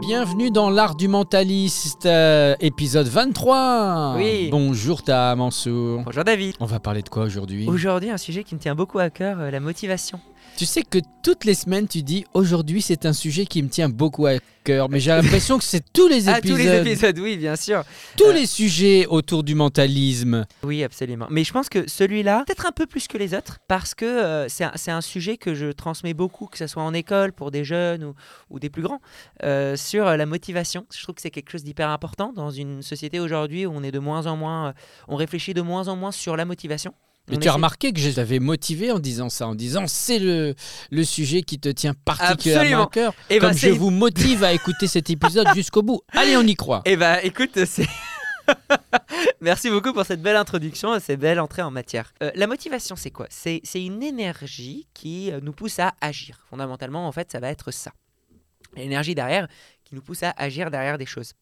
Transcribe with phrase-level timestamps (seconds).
[0.00, 4.14] Bienvenue dans l'art du mentaliste, euh, épisode 23.
[4.16, 4.48] Oui.
[4.50, 6.02] Bonjour ta Mansour.
[6.04, 6.54] Bonjour David.
[6.60, 7.66] On va parler de quoi aujourd'hui?
[7.66, 10.20] Aujourd'hui, un sujet qui me tient beaucoup à cœur, euh, la motivation.
[10.56, 13.88] Tu sais que toutes les semaines tu dis aujourd'hui c'est un sujet qui me tient
[13.88, 17.18] beaucoup à cœur, mais j'ai l'impression que c'est tous les Ah, épisodes, tous les épisodes,
[17.20, 17.84] oui, bien sûr.
[18.16, 20.46] tous Euh, les sujets autour du mentalisme.
[20.62, 21.26] Oui, absolument.
[21.30, 24.48] Mais je pense que celui-là, peut-être un peu plus que les autres, parce que euh,
[24.48, 28.04] c'est un, sujet que je transmets beaucoup, que ce soit en école, pour des jeunes
[28.04, 28.14] ou,
[28.50, 29.00] ou des plus grands,
[29.44, 30.86] euh, sur la motivation.
[30.94, 33.92] Je trouve que c'est quelque chose d'hyper important dans une société aujourd'hui où on est
[33.92, 34.74] de moins en moins,
[35.06, 36.92] on réfléchit de moins en moins sur la motivation.
[37.28, 40.18] Mais On tu as remarqué que je t'avais motivé en disant ça, en disant c'est
[40.18, 40.54] le,
[40.90, 42.84] le sujet qui te tient particulièrement Absolument.
[42.84, 43.14] à cœur.
[43.30, 46.00] Eh ben, Comme je vous motive à écouter cet épisode jusqu'au bout.
[46.12, 46.82] Allez, on y croit.
[46.84, 47.86] Eh bah écoute, c'est...
[49.40, 52.12] Merci beaucoup pour cette belle introduction et cette belle entrée en matière.
[52.22, 53.26] Euh, la motivation, c'est quoi?
[53.30, 56.38] C'est, c'est une énergie qui euh, nous pousse à agir.
[56.48, 57.92] Fondamentalement, en fait, ça va être ça.
[58.76, 59.48] L'énergie derrière
[59.88, 61.32] qui nous pousse à agir derrière des choses.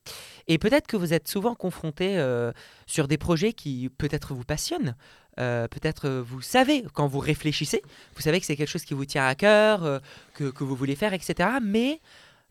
[0.47, 2.53] Et peut-être que vous êtes souvent confronté euh,
[2.87, 4.95] sur des projets qui peut-être vous passionnent.
[5.39, 7.83] Euh, peut-être euh, vous savez, quand vous réfléchissez,
[8.15, 10.01] vous savez que c'est quelque chose qui vous tient à cœur,
[10.35, 11.49] que, que vous voulez faire, etc.
[11.61, 12.01] Mais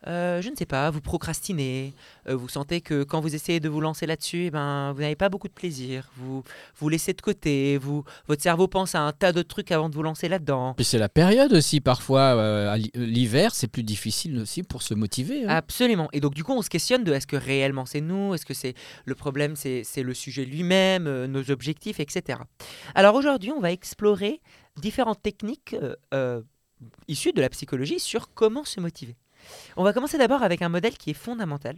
[0.07, 1.93] euh, je ne sais pas, vous procrastinez,
[2.29, 5.15] euh, vous sentez que quand vous essayez de vous lancer là-dessus, eh ben, vous n'avez
[5.15, 6.43] pas beaucoup de plaisir, vous
[6.77, 9.95] vous laissez de côté, vous, votre cerveau pense à un tas de trucs avant de
[9.95, 10.75] vous lancer là-dedans.
[10.75, 15.45] Puis c'est la période aussi, parfois, euh, l'hiver, c'est plus difficile aussi pour se motiver.
[15.45, 15.49] hein.
[15.49, 16.07] Absolument.
[16.13, 18.53] Et donc du coup, on se questionne de est-ce que réellement c'est nous, est-ce que
[18.53, 22.39] c'est le problème, c'est c'est le sujet lui-même, nos objectifs, etc.
[22.93, 24.41] Alors aujourd'hui, on va explorer
[24.77, 25.75] différentes techniques
[27.07, 29.15] issues de la psychologie sur comment se motiver.
[29.77, 31.77] On va commencer d'abord avec un modèle qui est fondamental,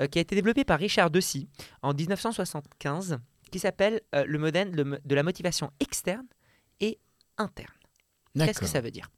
[0.00, 1.48] euh, qui a été développé par Richard Deci
[1.82, 3.18] en 1975,
[3.50, 6.26] qui s'appelle euh, le modèle de, la motivation externe
[6.80, 6.98] et
[7.38, 7.72] interne.
[8.36, 9.10] Qu'est-ce que ça veut dire?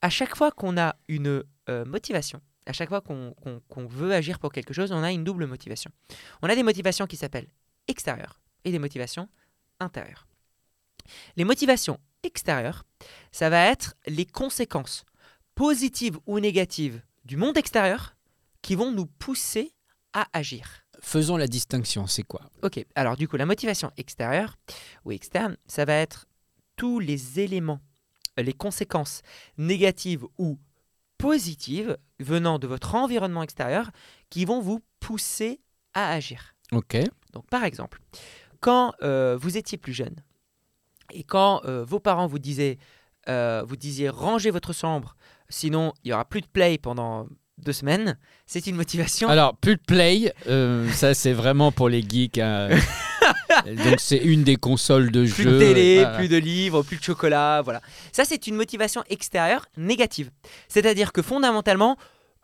[0.00, 4.52] À chaque fois qu'on a une euh, motivation, à chaque fois qu'on veut agir pour
[4.52, 5.90] quelque chose, on a une double motivation.
[6.42, 7.48] On a des motivations qui s'appellent
[7.88, 9.28] extérieures et des motivations
[9.80, 10.26] intérieures.
[11.36, 12.84] Les motivations extérieures,
[13.32, 15.04] ça va être les conséquences
[15.54, 18.16] positives ou négatives du monde extérieur
[18.62, 19.72] qui vont nous pousser
[20.12, 20.84] à agir.
[21.00, 22.42] Faisons la distinction, c'est quoi?
[22.62, 24.56] Ok, alors du coup, la motivation extérieure
[25.04, 26.26] ou externe, ça va être
[26.76, 27.80] tous les éléments,
[28.38, 29.22] euh, les conséquences
[29.58, 30.58] négatives ou
[31.18, 33.90] positives venant de votre environnement extérieur
[34.30, 35.60] qui vont vous pousser
[35.92, 36.54] à agir.
[36.72, 36.96] Ok.
[37.32, 38.00] Donc par exemple,
[38.60, 40.16] quand euh, vous étiez plus jeune
[41.12, 42.78] et quand euh, vos parents vous disaient,
[43.28, 45.16] euh, vous disiez rangez votre chambre,
[45.54, 47.26] sinon il y aura plus de play pendant
[47.58, 49.28] deux semaines, c'est une motivation.
[49.28, 52.38] Alors, plus de play, euh, ça c'est vraiment pour les geeks.
[52.38, 52.68] hein.
[53.84, 55.52] Donc c'est une des consoles de plus jeu.
[55.52, 56.18] de télé, voilà.
[56.18, 57.80] plus de livres, plus de chocolat, voilà.
[58.12, 60.30] Ça, c'est une motivation extérieure négative.
[60.68, 61.96] C'est-à-dire que fondamentalement,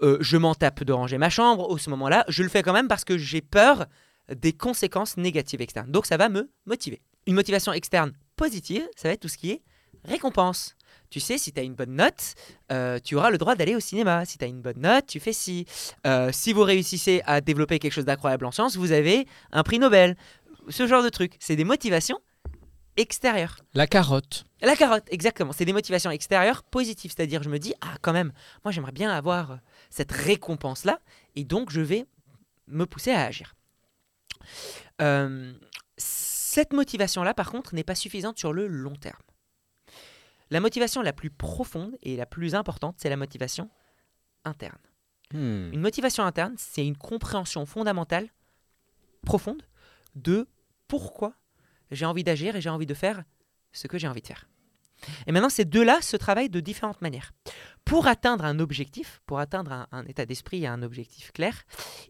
[0.03, 2.73] euh, je m'en tape de ranger ma chambre au ce moment-là, je le fais quand
[2.73, 3.87] même parce que j'ai peur
[4.35, 5.91] des conséquences négatives externes.
[5.91, 7.03] Donc ça va me motiver.
[7.27, 9.63] Une motivation externe positive, ça va être tout ce qui est
[10.05, 10.77] récompense.
[11.11, 12.35] Tu sais, si tu as une bonne note,
[12.71, 14.25] euh, tu auras le droit d'aller au cinéma.
[14.25, 15.67] Si tu as une bonne note, tu fais ci.
[16.07, 19.81] Euh, si vous réussissez à développer quelque chose d'incroyable en sciences, vous avez un prix
[19.81, 20.17] Nobel.
[20.69, 21.35] Ce genre de truc.
[21.41, 22.21] C'est des motivations
[22.97, 23.57] extérieures.
[23.75, 24.45] La carotte.
[24.63, 25.53] La carotte, exactement.
[25.53, 27.13] C'est des motivations extérieures positives.
[27.17, 28.33] C'est-à-dire, je me dis, ah, quand même,
[28.65, 31.01] moi, j'aimerais bien avoir cette récompense-là.
[31.35, 32.07] Et donc, je vais
[32.69, 33.57] me pousser à agir.
[35.03, 35.53] Euh,
[35.97, 39.19] cette motivation-là, par contre, n'est pas suffisante sur le long terme.
[40.51, 43.71] La motivation la plus profonde et la plus importante, c'est la motivation
[44.45, 44.79] interne.
[45.33, 45.73] Hmm.
[45.73, 48.29] Une motivation interne, c'est une compréhension fondamentale,
[49.25, 49.63] profonde,
[50.17, 50.49] de
[50.89, 51.35] pourquoi
[51.93, 53.23] j'ai envie d'agir et j'ai envie de faire
[53.73, 54.49] ce que j'ai envie de faire.
[55.27, 57.33] Et maintenant, ces deux-là se travaillent de différentes manières.
[57.85, 61.63] Pour atteindre un objectif, pour atteindre un, un état d'esprit et un objectif clair,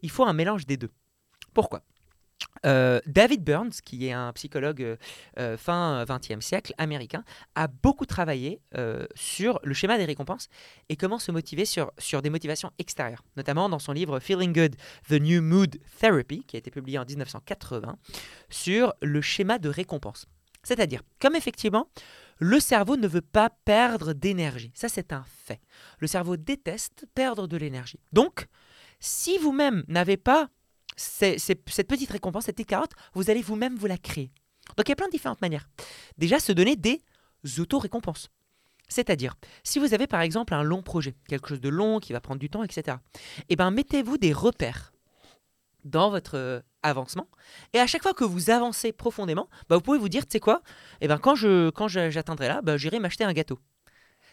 [0.03, 0.91] il faut un mélange des deux.
[1.53, 1.83] Pourquoi?
[2.67, 4.97] Euh, David Burns, qui est un psychologue euh,
[5.39, 7.25] euh, fin XXe siècle américain,
[7.55, 8.61] a beaucoup travaillé
[9.15, 10.49] sur le schéma des récompenses
[10.89, 14.77] et comment se motiver sur, sur des motivations extérieures, notamment dans son livre Feeling Good,
[15.09, 17.97] The New Mood Therapy, qui a été publié en 1980,
[18.49, 20.27] sur le schéma de récompense.
[20.63, 21.89] C'est-à-dire, comme effectivement,
[22.39, 24.73] le cerveau ne veut pas perdre d'énergie.
[24.75, 25.61] Ça, c'est un fait.
[25.99, 28.01] Le cerveau déteste perdre de l'énergie.
[28.13, 28.47] Donc,
[28.99, 30.49] si vous-même n'avez pas
[31.01, 34.31] ces- ces- cette petite récompense, cette petite vous allez vous-même vous la créer.
[34.77, 35.69] Donc, il y a plein de différentes manières.
[36.19, 37.01] Déjà, se donner des
[37.59, 38.29] auto-récompenses.
[38.89, 42.21] C'est-à-dire, si vous avez par exemple un long projet, quelque chose de long qui va
[42.21, 42.99] prendre du temps, etc.,
[43.49, 44.93] eh ben, mettez-vous des repères
[45.85, 47.29] dans votre euh, avancement.
[47.73, 50.41] Et à chaque fois que vous avancez profondément, bah, vous pouvez vous dire, tu sais
[50.41, 50.63] quoi,
[51.01, 53.59] eh ben, quand je quand j'atteindrai là, bah, j'irai m'acheter un gâteau.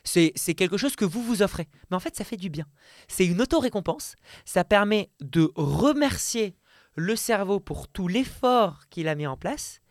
[0.08, 1.68] C'est c'est quelque chose que vous vous offrez.
[1.92, 2.66] Mais en fait, ça fait du bien.
[3.10, 4.16] C'est une auto-récompense.
[4.46, 6.56] Ça permet de remercier
[6.96, 9.82] le cerveau pour tout l'effort qu'il a mis en place.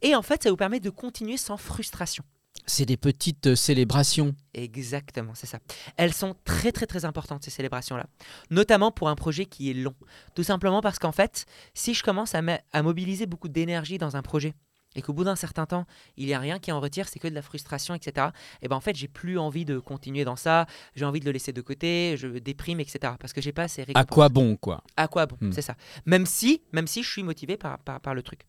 [0.00, 2.24] Et en fait, ça vous permet de continuer sans frustration.
[2.64, 4.34] C'est des petites euh, célébrations.
[4.54, 5.58] Exactement, c'est ça.
[5.98, 8.06] Elles sont très très très importantes, ces célébrations-là.
[8.50, 9.94] Notamment pour un projet qui est long.
[10.34, 11.44] Tout simplement parce qu'en fait,
[11.74, 12.40] si je commence à,
[12.72, 14.54] à mobiliser beaucoup d'énergie dans un projet,
[14.96, 17.28] et qu'au bout d'un certain temps, il n'y a rien qui en retire, c'est que
[17.28, 18.28] de la frustration, etc.
[18.62, 20.66] Et ben en fait, j'ai plus envie de continuer dans ça,
[20.96, 23.12] j'ai envie de le laisser de côté, je déprime, etc.
[23.20, 24.06] Parce que j'ai pas ces À récompenses.
[24.14, 24.82] quoi bon, quoi?
[24.96, 25.52] À quoi bon Hmm.
[25.52, 25.76] C'est ça.
[26.06, 28.40] Même si, même si je suis motivé par, par, par le truc.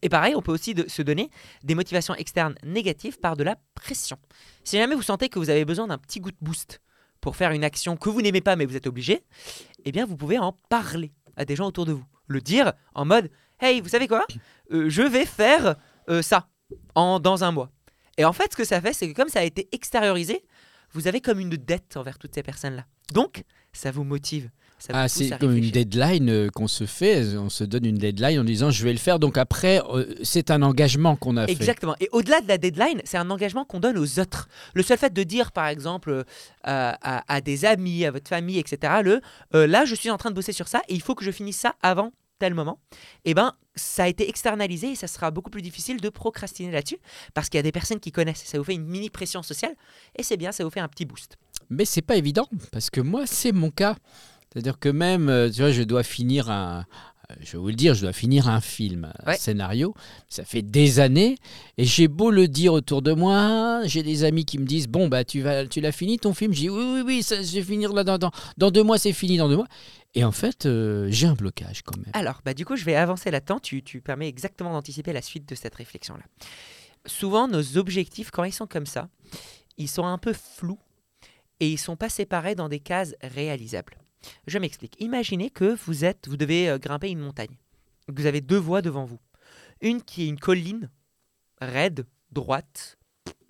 [0.00, 1.28] Et pareil, on peut aussi de- se donner
[1.64, 4.16] des motivations externes négatives par de la pression.
[4.64, 6.80] Si jamais vous sentez que vous avez besoin d'un petit coup de boost
[7.20, 9.22] pour faire une action que vous n'aimez pas mais vous êtes obligé,
[9.84, 12.04] eh bien vous pouvez en parler à des gens autour de vous.
[12.28, 13.30] Le dire en mode
[13.62, 14.26] Hey, vous savez quoi?
[14.72, 15.76] Euh, Je vais faire
[16.10, 16.48] euh, ça
[16.96, 17.70] en, dans un mois.
[18.18, 20.42] Et en fait, ce que ça fait, c'est que comme ça a été extériorisé,
[20.92, 22.84] vous avez comme une dette envers toutes ces personnes-là.
[23.14, 24.50] Donc, ça vous motive.
[24.80, 27.36] Ça vous Ah, c'est comme une deadline euh, qu'on se fait.
[27.36, 29.20] On se donne une deadline en disant je vais le faire.
[29.20, 31.52] Donc après, euh, c'est un engagement qu'on a fait.
[31.52, 31.94] Exactement.
[32.00, 34.48] Et au-delà de la deadline, c'est un engagement qu'on donne aux autres.
[34.74, 36.24] Le seul fait de dire, par exemple, euh,
[36.64, 39.20] à, à des amis, à votre famille, etc., le
[39.66, 41.58] là, je suis en train de bosser sur ça et il faut que je finisse
[41.58, 42.10] ça avant
[42.42, 42.80] tel moment,
[43.24, 46.98] eh ben, ça a été externalisé et ça sera beaucoup plus difficile de procrastiner là-dessus
[47.34, 48.42] parce qu'il y a des personnes qui connaissent.
[48.44, 49.76] Ça vous fait une mini pression sociale
[50.18, 51.36] et c'est bien, ça vous fait un petit boost.
[51.70, 53.94] Mais c'est pas évident parce que moi, c'est mon cas.
[54.52, 56.84] C'est-à-dire que même, euh, tu vois, je dois finir un.
[57.32, 59.36] Euh, Je vais vous le dire, je dois finir un film, un Ouais.
[59.36, 59.94] scénario.
[60.28, 61.36] Ça fait des années
[61.78, 65.08] et j'ai beau le dire autour de moi, j'ai des amis qui me disent bon
[65.08, 66.52] bah tu vas, tu l'as fini ton film?
[66.52, 68.98] Je dis oui oui oui, ça, je vais finir là dans, dans, dans deux mois,
[68.98, 69.68] c'est fini dans deux mois.
[70.14, 72.10] Et en fait, euh, j'ai un blocage quand même.
[72.12, 73.58] Alors, bah, du coup, je vais avancer là-dedans.
[73.58, 76.24] Tu, tu permets exactement d'anticiper la suite de cette réflexion-là.
[77.06, 79.08] Souvent, nos objectifs, quand ils sont comme ça,
[79.78, 80.78] ils sont un peu flous
[81.60, 83.96] et ils sont pas séparés dans des cases réalisables.
[84.46, 84.94] Je m'explique.
[85.00, 87.56] Imaginez que vous êtes, vous devez euh, grimper une montagne.
[88.08, 89.18] Vous avez deux voies devant vous.
[89.80, 90.90] Une qui est une colline
[91.60, 92.98] raide, droite,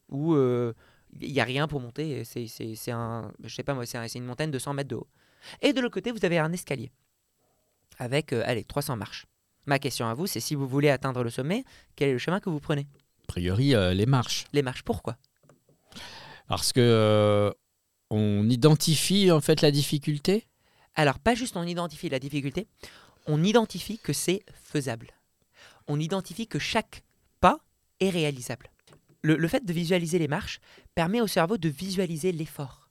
[0.09, 0.73] où euh,
[1.21, 2.25] il n'y a rien pour monter.
[2.25, 4.75] C'est, c'est, c'est un, je sais pas moi, c'est, un- c'est une montagne de 100
[4.75, 5.09] mètres de haut.
[5.61, 6.91] Et de l'autre côté, vous avez un escalier
[7.99, 9.27] avec, euh, allez, 300 marches.
[9.67, 11.65] Ma question à vous, c'est si vous voulez atteindre le sommet,
[11.97, 12.87] quel est le chemin que vous prenez?
[13.25, 14.45] A priori, euh, les marches.
[14.53, 15.17] Les marches, pourquoi?
[16.49, 17.51] Parce que euh,
[18.11, 20.47] on identifie en fait la difficulté?
[20.95, 22.67] Alors, pas juste on identifie la difficulté,
[23.27, 25.09] on identifie que c'est faisable.
[25.89, 27.03] On identifie que chaque
[27.41, 27.59] pas
[28.01, 28.71] est réalisable.
[29.23, 30.61] Le, fait de visualiser les marches
[30.95, 32.91] permet au cerveau de visualiser l'effort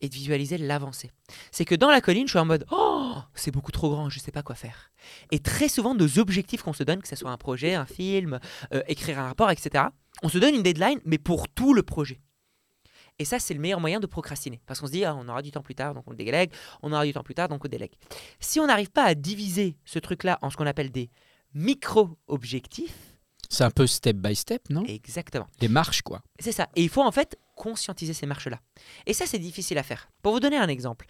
[0.00, 1.10] et de visualiser l'avancée.
[1.50, 4.18] C'est que dans la colline, je suis en mode Oh, c'est beaucoup trop grand, je
[4.18, 4.90] ne sais pas quoi faire.
[5.30, 8.40] Et très souvent, nos objectifs qu'on se donne, que ce soit un projet, un film,
[8.72, 9.84] euh, écrire un rapport, etc.,
[10.22, 12.20] on se donne une deadline, mais pour tout le projet.
[13.18, 14.60] Et ça, c'est le meilleur moyen de procrastiner.
[14.66, 16.52] Parce qu'on se dit, ah, on aura du temps plus tard, donc on le délègue,
[16.82, 17.92] on aura du temps plus tard, donc on délègue.
[18.40, 21.10] Si on n'arrive pas à diviser ce truc-là en ce qu'on appelle des
[21.54, 22.94] micro-objectifs,
[23.48, 24.84] C'est un peu step by step, non?
[24.86, 25.46] Exactement.
[25.60, 26.20] Les marches, quoi.
[26.40, 26.68] C'est ça.
[26.74, 28.60] Et il faut en fait conscientiser ces marches-là.
[29.06, 30.10] Et ça, c'est difficile à faire.
[30.20, 31.06] Pour vous donner un exemple,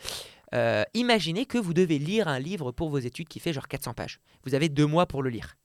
[0.55, 3.95] euh, imaginez que vous devez lire un livre pour vos études qui fait genre 400
[3.95, 4.21] pages.
[4.45, 5.57] Vous avez deux mois pour le lire.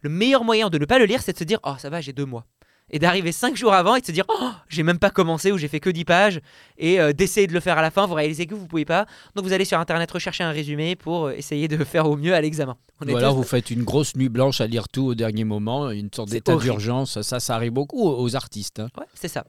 [0.00, 2.00] Le meilleur moyen de ne pas le lire, c'est de se dire Oh, ça va,
[2.00, 2.46] j'ai deux mois.
[2.90, 5.58] Et d'arriver cinq jours avant et de se dire Oh, j'ai même pas commencé ou
[5.58, 6.40] j'ai fait que 10 pages.
[6.78, 9.06] Et euh, d'essayer de le faire à la fin, vous réalisez que vous pouvez pas.
[9.34, 12.32] Donc vous allez sur internet rechercher un résumé pour euh, essayer de faire au mieux
[12.34, 12.76] à l'examen.
[13.04, 15.90] Ou alors tous- vous faites une grosse nuit blanche à lire tout au dernier moment,
[15.90, 17.20] une sorte d'état d'urgence.
[17.22, 18.78] Ça, ça arrive beaucoup aux artistes.
[18.78, 18.88] hein.
[18.96, 19.44] Ouais, c'est ça.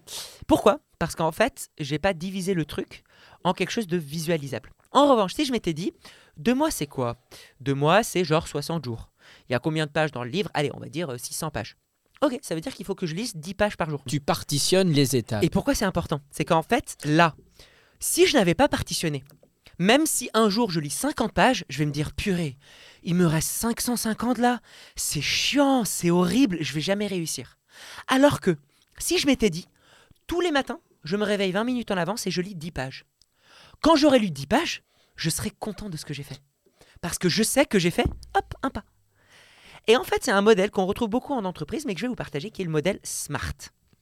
[0.47, 0.79] Pourquoi?
[0.97, 3.03] Parce qu'en fait, j'ai pas divisé le truc
[3.43, 4.71] en quelque chose de visualisable.
[4.91, 5.93] En revanche, si je m'étais dit,
[6.37, 7.17] deux mois c'est quoi?
[7.61, 9.11] Deux mois c'est genre 60 jours.
[9.47, 10.49] Il y a combien de pages dans le livre?
[10.55, 11.77] Allez, on va dire euh, 600 pages.
[12.21, 14.03] Ok, ça veut dire qu'il faut que je lise 10 pages par jour.
[14.07, 15.43] Tu partitionnes les étapes.
[15.43, 16.21] Et pourquoi c'est important?
[16.31, 17.35] C'est qu'en fait, là,
[17.99, 19.23] si je n'avais pas partitionné,
[19.79, 22.57] même si un jour je lis 50 pages, je vais me dire purée,
[23.03, 24.59] il me reste 550 là,
[24.95, 27.59] c'est chiant, c'est horrible, je vais jamais réussir.
[28.07, 28.57] Alors que
[28.97, 29.67] si je m'étais dit,
[30.25, 33.05] tous les matins, je me réveille 20 minutes en avance et je lis 10 pages.
[33.81, 34.83] Quand j'aurai lu 10 pages,
[35.15, 36.41] je serai content de ce que j'ai fait.
[37.01, 38.83] Parce que je sais que j'ai fait, hop, un pas.
[39.87, 42.09] Et en fait, c'est un modèle qu'on retrouve beaucoup en entreprise, mais que je vais
[42.09, 43.53] vous partager, qui est le modèle SMART.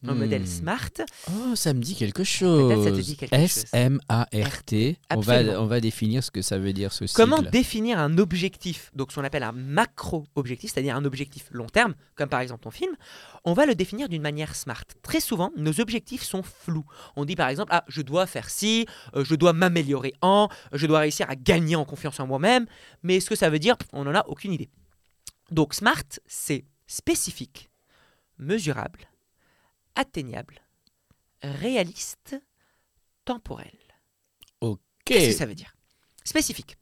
[0.08, 0.20] Un Hmm.
[0.20, 0.92] modèle SMART,
[1.32, 2.70] Oh, ça me dit quelque chose.
[2.72, 3.44] Peut-être ça te dit quelque chose.
[3.44, 4.98] S-M-A-R-T.
[5.12, 5.64] On va, Absolument.
[5.64, 9.16] on va définir ce que ça veut dire ce Comment définir un objectif, donc ce
[9.16, 12.92] qu'on appelle un macro-objectif, c'est-à-dire un objectif long terme, comme par exemple ton film,
[13.46, 14.84] on va le définir d'une manière smart.
[15.02, 16.86] Très souvent, nos objectifs sont flous.
[17.16, 20.86] On dit par exemple, ah, je dois faire ci, euh, je dois m'améliorer en, je
[20.86, 22.68] dois réussir à gagner en confiance en moi-même,
[23.02, 24.70] mais ce que ça veut dire, on n'en a aucune idée.
[25.52, 27.70] Donc smart, c'est spécifique,
[28.38, 29.08] mesurable,
[29.96, 30.62] atteignable,
[31.42, 32.36] réaliste,
[33.26, 33.72] temporel.
[34.62, 34.80] Ok.
[35.06, 35.74] Qu'est-ce que ça veut dire?
[36.24, 36.78] Spécifique.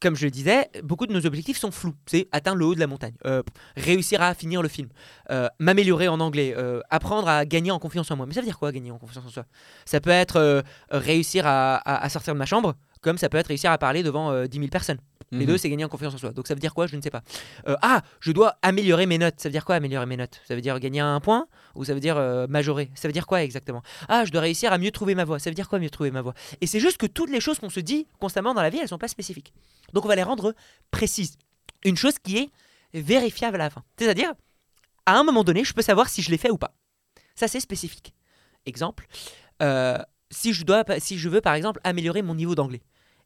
[0.00, 1.94] Comme je le disais, beaucoup de nos objectifs sont flous.
[2.06, 3.42] C'est atteindre le haut de la montagne, euh,
[3.76, 4.88] réussir à finir le film,
[5.30, 8.26] euh, m'améliorer en anglais, euh, apprendre à gagner en confiance en moi.
[8.26, 9.46] Mais ça veut dire quoi gagner en confiance en soi?
[9.86, 13.46] Ça peut être réussir à, à- à sortir de ma chambre, comme ça peut être
[13.46, 14.98] réussir à parler devant euh, 10 000 personnes.
[15.34, 15.46] Les Mhm.
[15.46, 16.32] deux, c'est gagner en confiance en soi.
[16.32, 16.86] Donc ça veut dire quoi?
[16.86, 17.22] Je ne sais pas.
[17.68, 19.34] Euh, ah, je dois améliorer mes notes.
[19.38, 20.40] Ça veut dire quoi améliorer mes notes?
[20.46, 22.90] Ça veut dire gagner un point ou ça veut dire euh, majorer?
[22.94, 23.82] Ça veut dire quoi exactement?
[24.08, 25.38] Ah, je dois réussir à mieux trouver ma voix.
[25.38, 26.34] Ça veut dire quoi mieux trouver ma voix?
[26.60, 28.88] Et c'est juste que toutes les choses qu'on se dit constamment dans la vie, elles
[28.88, 29.52] sont pas spécifiques.
[29.92, 30.54] Donc on va les rendre
[30.90, 31.36] précises.
[31.84, 32.50] Une chose qui est
[32.94, 33.82] vérifiable à la fin.
[33.98, 34.32] C'est-à-dire,
[35.06, 36.74] à un moment donné, je peux savoir si je l'ai fait ou pas.
[37.34, 38.14] Ça, c'est spécifique.
[38.66, 39.06] Exemple,
[39.62, 39.98] euh,
[40.30, 42.80] si, je dois, si je veux par exemple améliorer mon niveau d'anglais,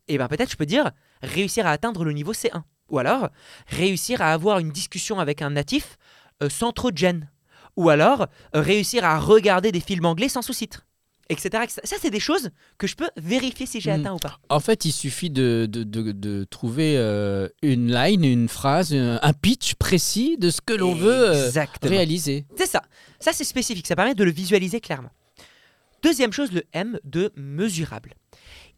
[0.09, 0.91] et ben peut-être je peux dire
[1.23, 2.62] réussir à atteindre le niveau C1.
[2.91, 3.29] Ou alors
[3.69, 5.97] réussir à avoir une discussion avec un natif
[6.43, 7.31] euh, sans trop de gêne.
[7.77, 8.23] Ou alors
[8.57, 10.85] euh, réussir à regarder des films anglais sans sous-titres.
[11.31, 11.81] Etc, etc.
[11.85, 12.49] Ça, c'est des choses
[12.79, 14.00] que je peux vérifier si j'ai Mhm.
[14.00, 14.38] atteint ou pas.
[14.49, 19.19] En fait, il suffit de, de, de- de trouver euh, une line, une phrase, un
[19.23, 21.50] un pitch précis de ce que l'on veut
[21.83, 22.47] réaliser.
[22.57, 22.81] C'est ça.
[23.21, 23.87] Ça, c'est spécifique.
[23.87, 25.11] Ça permet de le visualiser clairement.
[26.03, 28.15] Deuxième chose, le M de mesurable.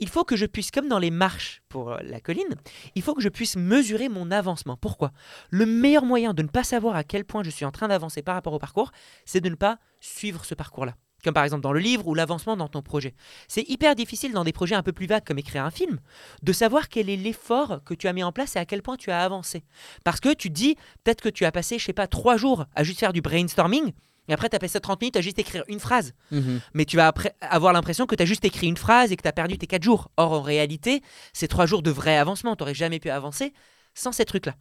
[0.00, 2.54] Il faut que je puisse, comme dans les marches pour euh, la colline,
[2.94, 4.76] il faut que je puisse mesurer mon avancement.
[4.76, 5.12] Pourquoi?
[5.50, 8.22] Le meilleur moyen de ne pas savoir à quel point je suis en train d'avancer
[8.22, 8.90] par rapport au parcours,
[9.26, 10.96] c'est de ne pas suivre ce parcours-là.
[11.22, 13.14] Comme par exemple dans le livre ou l'avancement dans ton projet.
[13.46, 16.00] C'est hyper difficile dans des projets un peu plus vagues comme écrire un film,
[16.42, 18.96] de savoir quel est l'effort que tu as mis en place et à quel point
[18.96, 19.62] tu as avancé.
[20.02, 22.84] Parce que tu dis, peut-être que tu as passé, je sais pas, trois jours à
[22.84, 23.92] juste faire du brainstorming,
[24.30, 26.14] et après tu as passé 30 minutes à juste écrire une phrase.
[26.30, 26.60] Mhm.
[26.72, 29.22] Mais tu vas après avoir l'impression que tu as juste écrit une phrase et que
[29.22, 30.10] tu as perdu tes 4 jours.
[30.16, 32.54] Or, en réalité, c'est 3 jours de vrai avancement.
[32.56, 33.52] Tu jamais pu avancer
[33.94, 34.54] sans ces trucs-là.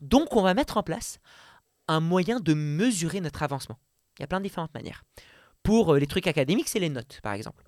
[0.00, 1.18] Donc, on va mettre en place
[1.86, 3.78] un moyen de mesurer notre avancement.
[4.18, 5.04] Il y a plein de différentes manières.
[5.62, 7.62] Pour euh, les trucs académiques, c'est les notes, par exemple.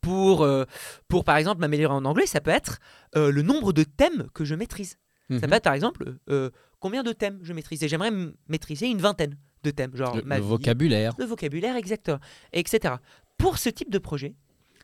[0.00, 0.64] Pour, euh,
[1.08, 2.78] pour par exemple, m'améliorer en anglais, ça peut être
[3.16, 4.98] euh, le nombre de thèmes que je maîtrise.
[5.30, 5.40] Ça Mhm.
[5.40, 6.50] peut être, par exemple, euh,
[6.80, 7.82] combien de thèmes je maîtrise?
[7.82, 8.10] Et j'aimerais
[8.48, 9.94] maîtriser une vingtaine de thèmes.
[9.96, 11.14] Genre le, ma le vie, vocabulaire.
[11.18, 12.20] le vocabulaire exactement,
[12.52, 12.94] etc.
[13.36, 14.34] Pour ce type de projet,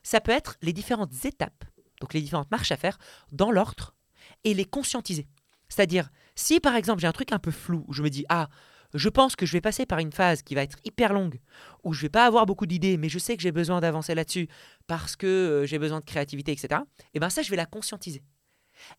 [0.03, 1.63] ça peut être les différentes étapes,
[1.99, 2.97] donc les différentes marches à faire
[3.31, 3.95] dans l'ordre
[4.43, 5.27] et les conscientiser.
[5.69, 8.49] C'est-à-dire, si par exemple j'ai un truc un peu flou où je me dis ah
[8.93, 11.39] je pense que je vais passer par une phase qui va être hyper longue,
[11.83, 14.49] où je vais pas avoir beaucoup d'idées, mais je sais que j'ai besoin d'avancer là-dessus
[14.87, 16.81] parce que euh, j'ai besoin de créativité, etc.
[17.13, 18.21] Et bien ça, je vais la conscientiser.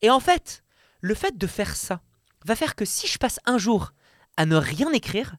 [0.00, 0.64] Et en fait,
[1.00, 2.00] le fait de faire ça
[2.44, 3.92] va faire que si je passe un jour
[4.36, 5.36] à ne rien écrire,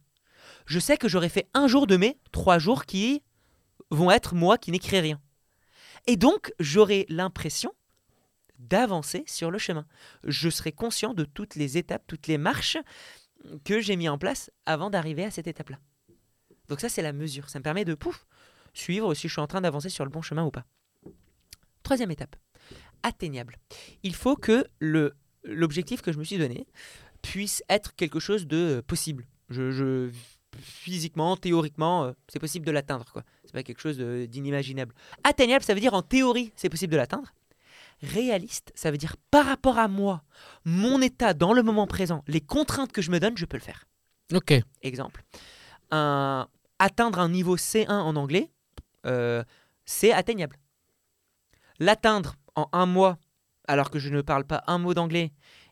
[0.65, 3.23] je sais que j'aurai fait un jour de mes trois jours qui
[3.89, 5.21] vont être moi qui n'écris rien.
[6.07, 7.73] Et donc, j'aurai l'impression
[8.59, 9.85] d'avancer sur le chemin.
[10.23, 12.77] Je serai conscient de toutes les étapes, toutes les marches
[13.63, 15.79] que j'ai mis en place avant d'arriver à cette étape-là.
[16.69, 17.49] Donc ça, c'est la mesure.
[17.49, 18.25] Ça me permet de, pouf,
[18.73, 20.65] suivre si je suis en train d'avancer sur le bon chemin ou pas.
[21.83, 22.35] Troisième étape,
[23.03, 23.57] atteignable.
[24.03, 24.65] Il faut que
[25.43, 26.65] l'objectif que je me suis donné
[27.21, 29.27] puisse être quelque chose de possible.
[30.61, 33.05] Physiquement, théoriquement, euh, c'est possible de l'atteindre.
[33.11, 33.23] quoi.
[33.45, 34.93] C'est pas quelque chose de- d'inimaginable.
[35.23, 37.33] Atteignable, ça veut dire en théorie, c'est possible de l'atteindre.
[38.01, 40.23] Réaliste, ça veut dire par rapport à moi,
[40.65, 43.63] mon état dans le moment présent, les contraintes que je me donne, je peux le
[43.63, 43.85] faire.
[44.33, 44.53] Ok.
[44.81, 45.23] Exemple,
[45.91, 46.47] un-
[46.79, 48.51] atteindre un niveau C1 en anglais,
[49.05, 49.43] euh,
[49.85, 50.57] c'est atteignable.
[51.79, 53.17] L'atteindre en un mois,
[53.67, 55.31] alors que je ne parle pas un mot d'anglais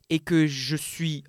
[0.10, 1.24] et que je suis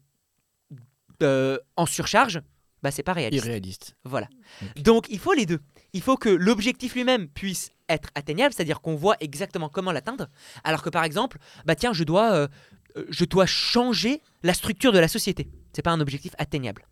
[1.23, 2.41] euh, en surcharge,
[2.83, 3.45] bah c'est pas réaliste.
[3.45, 3.97] Irréaliste.
[4.05, 4.29] Voilà.
[4.77, 5.61] Donc il faut les deux.
[5.93, 10.29] Il faut que l'objectif lui-même puisse être atteignable, c'est-à-dire qu'on voit exactement comment l'atteindre.
[10.65, 12.49] Alors que par exemple, bah tiens, je dois, euh,
[12.97, 15.49] euh, je dois changer la structure de la société.
[15.73, 16.87] C'est pas un objectif atteignable.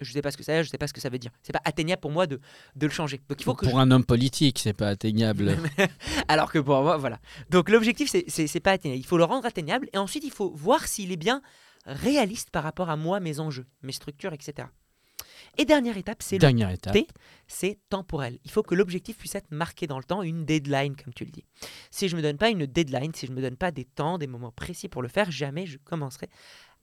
[0.00, 1.30] Je sais pas ce que c'est, je sais pas ce que ça veut dire.
[1.44, 2.40] C'est pas atteignable pour moi de,
[2.74, 3.20] de le changer.
[3.28, 5.56] Donc il faut que Pour un homme politique, c'est pas atteignable.
[6.28, 7.20] alors que pour moi, voilà.
[7.48, 9.00] Donc l'objectif, c'est pas atteignable.
[9.00, 11.42] Il faut le rendre atteignable et ensuite il faut voir s'il est bien
[11.86, 14.68] réaliste par rapport à moi, mes enjeux, mes structures, etc.
[15.58, 16.92] Et dernière étape, c'est le étape.
[16.94, 17.06] T.
[17.46, 18.38] c'est temporel.
[18.44, 21.30] Il faut que l'objectif puisse être marqué dans le temps, une deadline, comme tu le
[21.30, 21.44] dis.
[21.90, 23.84] Si je ne me donne pas une deadline, si je ne me donne pas des
[23.84, 26.30] temps, des moments précis pour le faire, jamais je commencerai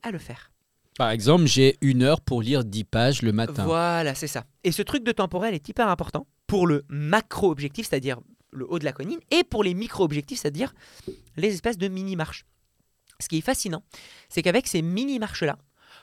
[0.04, 0.52] à le faire.
[0.98, 3.66] Par exemple, j'ai une heure pour lire 10 pages le matin.
[3.66, 4.46] Voilà, c'est ça.
[4.64, 8.20] Et ce truc de temporel est hyper important pour le macro-objectif, c'est-à-dire
[8.52, 10.74] le haut de la colline, et pour les micro-objectifs, c'est-à-dire
[11.38, 12.46] les espèces de mini-marches.
[13.20, 13.84] Ce qui est fascinant,
[14.28, 15.58] c'est qu'avec ces mini-marches-là,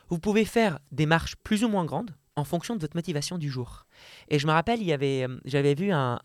[0.09, 3.51] vous pouvez faire des marches plus ou moins grandes en fonction de votre motivation du
[3.51, 3.87] jour.
[4.29, 6.19] Et je me rappelle, euh, j'avais vu un,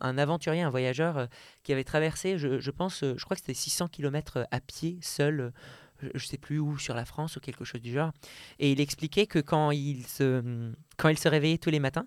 [0.00, 1.26] aventurier, un voyageur euh,
[1.64, 5.52] qui avait traversé, je, pense, euh, je crois que c'était 600 km à pied, seul,
[6.00, 8.12] je ne sais plus où, sur la France ou quelque chose du genre.
[8.60, 12.06] Et il expliquait que quand il se, se réveillait tous les matins,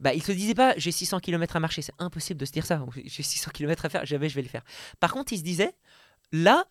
[0.00, 2.66] bah, il se disait pas j'ai 600 km à marcher, c'est impossible de se dire
[2.66, 2.84] ça.
[3.04, 4.62] J'ai 600 km à faire, jamais je vais le faire.
[5.00, 5.74] Par contre, il se disait
[6.32, 6.66] là,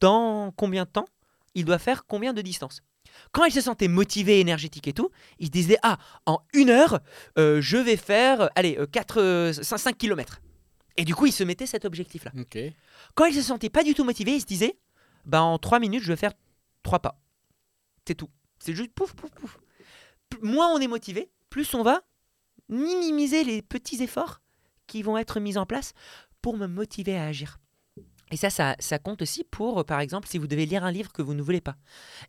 [0.00, 1.06] dans combien de temps
[1.54, 2.82] il doit faire combien de distance?
[3.32, 7.00] Quand il se sentait motivé, énergétique et tout, il se disait Ah, en une heure,
[7.38, 10.40] euh, je vais faire, euh, allez, 4, 5, km.
[10.96, 12.32] Et du coup, il se mettait cet objectif-là.
[13.14, 14.76] Quand il se sentait pas du tout motivé, il se disait
[15.24, 16.32] Bah, en 3 minutes, je vais faire
[16.82, 17.20] 3 pas.
[18.06, 18.30] C'est tout.
[18.58, 19.58] C'est juste pouf, pouf, pouf.
[20.42, 22.02] Moins on est motivé, plus on va
[22.68, 24.40] minimiser les petits efforts
[24.86, 25.92] qui vont être mis en place
[26.42, 27.58] pour me motiver à agir.
[28.30, 31.12] Et ça, ça, compte aussi pour, euh, par exemple, si vous devez lire un livre
[31.12, 31.76] que vous ne voulez pas.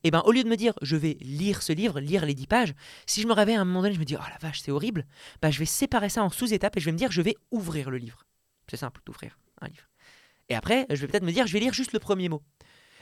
[0.03, 2.48] Et ben, au lieu de me dire, je vais lire ce livre, lire les 10
[2.48, 2.74] pages,
[3.06, 4.72] si je me réveille à un moment donné, je me dis, oh la vache, c'est
[4.72, 5.06] horrible,
[5.41, 7.89] bah, je vais séparer ça en sous-étapes et je vais me dire, je vais ouvrir
[7.89, 8.25] le livre.
[8.70, 9.89] C'est simple d'ouvrir un livre.
[10.50, 12.41] Et après, je vais peut-être me dire, je vais lire juste le premier mot.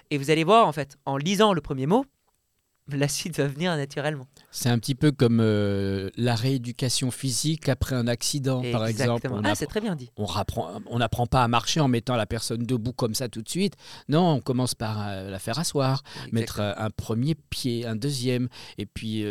[0.10, 2.06] Et vous allez voir, en fait, en lisant le premier mot,
[2.88, 4.27] la suite va venir naturellement.
[4.50, 9.12] C'est un petit peu comme euh, la rééducation physique après un accident, par exemple.
[9.12, 9.36] Exactement.
[9.36, 10.10] On Ah, apprend- c'est très bien dit.
[10.18, 13.42] on rapprend- on n'apprend pas à marcher en mettant la personne debout comme ça tout
[13.42, 13.75] de suite.
[14.08, 16.01] Non, on commence par euh, la faire asseoir,
[16.32, 19.25] mettre euh, un premier pied, un deuxième, et puis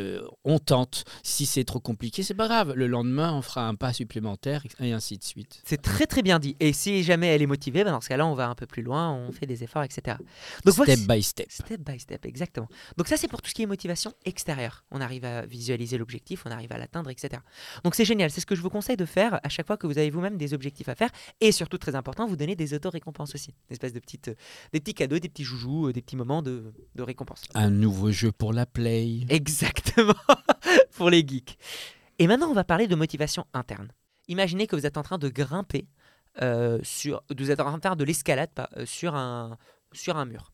[0.44, 1.04] on tente.
[1.22, 2.72] Si c'est trop compliqué, c'est pas grave.
[2.74, 5.60] Le lendemain, on fera un pas supplémentaire et ainsi de suite.
[5.64, 6.56] C'est très très bien dit.
[6.60, 8.82] Et si jamais elle est motivée, bah, dans ce cas-là, on va un peu plus
[8.82, 10.18] loin, on fait des efforts, etc.
[10.64, 11.46] Donc step voici- by step.
[11.50, 12.68] Step by step, exactement.
[12.96, 14.84] Donc ça, c'est pour tout ce qui est motivation extérieure.
[14.90, 17.42] On arrive à visualiser l'objectif, on arrive à l'atteindre, etc.
[17.82, 18.30] Donc c'est génial.
[18.30, 20.36] C'est ce que je vous conseille de faire à chaque fois que vous avez vous-même
[20.36, 21.10] des objectifs à faire.
[21.40, 23.54] Et surtout, très important, vous donner des auto-récompenses aussi.
[23.70, 24.34] Une espèce de petites, euh,
[24.74, 27.42] des petits cadeaux, des petits joujoux, euh, des petits moments de, de récompense.
[27.54, 29.20] Un nouveau jeu pour la play.
[29.30, 30.14] Exactement,
[30.92, 31.56] pour les geeks.
[32.18, 33.88] Et maintenant, on va parler de motivation interne.
[34.28, 35.86] Imaginez que vous êtes en train de grimper
[36.42, 39.56] euh, sur, vous êtes en train de faire de l'escalade euh, sur, un,
[39.92, 40.52] sur un mur.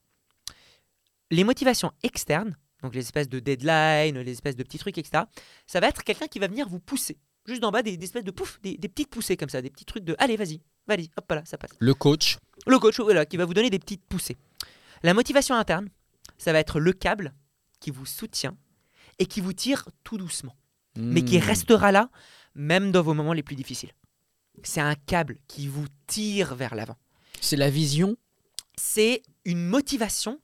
[1.31, 5.25] Les motivations externes, donc les espèces de deadline, les espèces de petits trucs, etc.,
[5.67, 7.19] ça va être quelqu'un qui va venir vous pousser.
[7.47, 9.71] Juste d'en bas, des, des espèces de pouf, des, des petites poussées comme ça, des
[9.71, 11.73] petits trucs de allez, vas-y, vas-y, hop là, ça passe.
[11.79, 12.39] Le coach.
[12.67, 14.37] Le coach, voilà, qui va vous donner des petites poussées.
[15.03, 15.89] La motivation interne,
[16.39, 17.35] ça va être le câble
[17.81, 18.57] qui vous soutient
[19.19, 20.57] et qui vous tire tout doucement,
[20.97, 21.43] mais qui Hmm.
[21.43, 22.11] restera là
[22.55, 23.93] même dans vos moments les plus difficiles.
[24.63, 26.97] C'est un câble qui vous tire vers l'avant.
[27.41, 28.17] C'est la vision?
[28.77, 30.39] C'est une motivation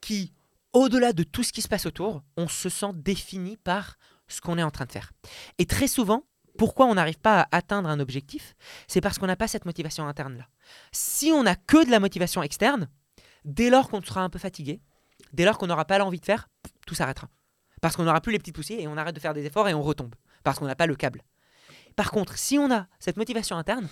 [0.00, 0.32] qui,
[0.72, 3.96] au-delà de tout ce qui se passe autour, on se sent défini par
[4.28, 5.12] ce qu'on est en train de faire.
[5.58, 6.24] Et très souvent,
[6.58, 8.54] pourquoi on n'arrive pas à atteindre un objectif
[8.88, 10.48] C'est parce qu'on n'a pas cette motivation interne-là.
[10.92, 12.88] Si on n'a que de la motivation externe,
[13.44, 14.80] dès lors qu'on sera un peu fatigué,
[15.32, 16.48] dès lors qu'on n'aura pas l'envie de faire,
[16.86, 17.28] tout s'arrêtera.
[17.80, 19.74] Parce qu'on n'aura plus les petites poussées et on arrête de faire des efforts et
[19.74, 20.14] on retombe.
[20.44, 21.22] Parce qu'on n'a pas le câble.
[21.96, 23.88] Par contre, si on a cette motivation interne,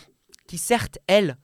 [0.47, 1.37] qui certes, elle,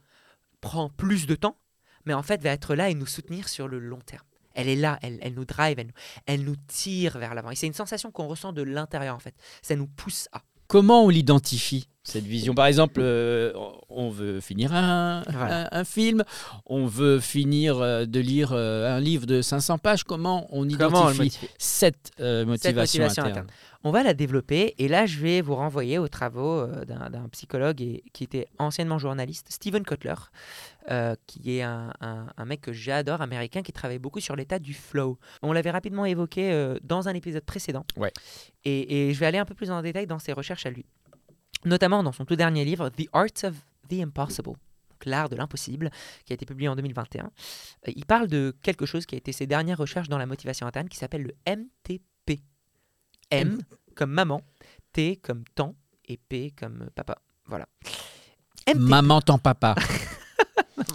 [0.61, 1.59] prend plus de temps,
[2.05, 4.27] mais en fait va être là et nous soutenir sur le long terme.
[4.57, 5.92] Elle est là, elle, elle nous drive, elle, nous-
[6.27, 7.51] elle nous tire vers l'avant.
[7.51, 9.35] Et c'est une sensation qu'on ressent de l'intérieur en fait.
[9.62, 10.42] Ça nous pousse à.
[10.69, 12.53] Comment on l'identifie cette vision?
[12.53, 13.53] Par exemple, euh,
[13.88, 15.69] on veut finir un, Voilà.
[15.73, 16.25] un- un film,
[16.66, 20.03] on veut finir euh, de lire euh, un livre de 500 pages.
[20.03, 23.47] Comment on Comment identifie cette, Cette motivation, interne, interne.
[23.85, 27.81] On va la développer et là je vais vous renvoyer aux travaux d'un d'un psychologue
[27.81, 30.14] et, qui était anciennement journaliste, Steven Kotler,
[30.90, 34.59] euh, qui est un, un- un mec que j'adore, américain, qui travaille beaucoup sur l'état
[34.59, 35.18] du flow.
[35.42, 37.85] On l'avait rapidement évoqué euh, dans un épisode précédent.
[37.96, 38.12] Ouais.
[38.64, 40.85] Et, et je vais aller un peu plus en détail dans ses recherches à lui.
[41.64, 43.55] Notamment dans son tout dernier livre, The Art of
[43.88, 44.53] the Impossible.
[45.05, 45.90] L'art de l'impossible,
[46.25, 47.25] qui a été publié en 2021.
[47.27, 50.66] Euh, Il parle de quelque chose qui a été ses dernières recherches dans la motivation
[50.66, 52.40] interne, qui s'appelle le MTP.
[53.31, 53.59] M
[53.94, 54.40] comme maman,
[54.92, 55.75] T comme temps
[56.07, 57.18] et P comme papa.
[57.44, 57.66] Voilà.
[58.66, 58.79] MTP.
[58.79, 59.75] Maman ton papa.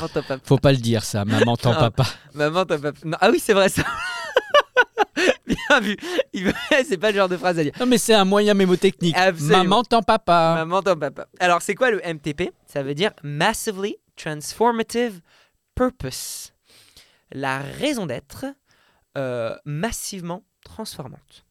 [0.02, 0.42] Maman, ton papa.
[0.46, 1.74] Faut pas le dire ça, maman Ah.
[1.92, 2.04] papa.
[2.34, 2.92] Maman, papa.
[3.06, 3.84] Non, ah oui, c'est vrai ça.
[5.46, 5.98] Bien vu.
[6.88, 7.74] C'est pas le genre de phrase à dire.
[7.80, 9.16] Non mais c'est un moyen mémotechnique.
[9.18, 9.58] Absolument.
[9.58, 10.56] Maman ton papa.
[10.66, 11.28] Maman, papa.
[11.40, 15.22] Alors, c'est quoi le MTP Ça veut dire Massively Transformative
[15.76, 16.54] Purpose.
[17.32, 18.46] La raison d'être
[19.18, 21.46] euh, massivement transformante.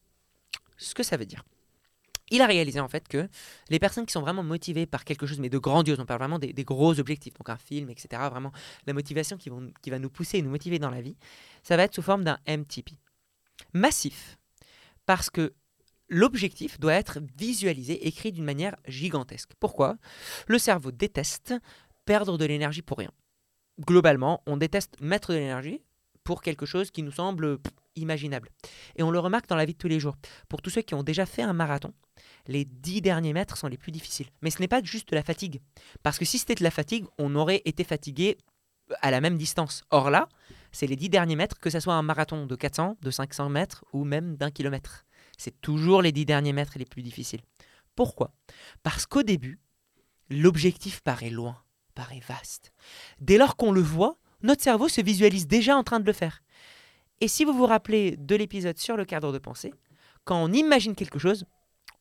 [0.77, 1.43] Ce que ça veut dire.
[2.31, 3.29] Il a réalisé en fait que
[3.69, 6.39] les personnes qui sont vraiment motivées par quelque chose, mais de grandiose, on parle vraiment
[6.39, 8.53] des, gros objectifs, donc un film, etc., vraiment
[8.87, 9.51] la motivation qui,
[9.83, 11.17] qui va nous pousser et nous motiver dans la vie,
[11.63, 12.91] ça va être sous forme d'un MTP.
[13.73, 14.39] Massif,
[15.07, 15.53] parce que
[16.09, 19.51] l'objectif doit être visualisé, écrit d'une manière gigantesque.
[19.59, 19.97] Pourquoi?
[20.47, 21.55] Le cerveau déteste
[22.05, 23.11] perdre de l'énergie pour rien.
[23.81, 25.81] Globalement, on déteste mettre de l'énergie
[26.25, 27.59] pour quelque chose qui nous semble
[27.97, 28.51] imaginable.
[28.97, 30.17] Et on le remarque dans la vie de tous les jours.
[30.49, 31.93] Pour tous ceux qui ont déjà fait un marathon,
[32.47, 34.29] les dix derniers mètres sont les plus difficiles.
[34.43, 35.61] Mais ce n'est pas juste de la fatigue.
[36.03, 38.39] Parce que si c'était de la fatigue, on aurait été fatigué
[39.01, 39.85] à la même distance.
[39.91, 40.29] Or là,
[40.73, 43.85] c'est les dix derniers mètres, que ce soit un marathon de 400, de 500 mètres
[43.93, 45.07] ou même d'un kilomètre.
[45.39, 47.41] C'est toujours les dix derniers mètres les plus difficiles.
[47.95, 48.33] Pourquoi?
[48.83, 49.61] Parce qu'au début,
[50.29, 51.57] l'objectif paraît loin,
[51.95, 52.73] paraît vaste.
[53.21, 56.43] Dès lors qu'on le voit, notre cerveau se visualise déjà en train de le faire.
[57.21, 59.75] Et si vous vous rappelez de l'épisode sur le cadre de pensée,
[60.25, 61.45] quand on imagine quelque chose,